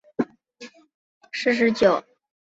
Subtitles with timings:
[0.57, 0.71] 卒年
[1.31, 2.03] 四十九。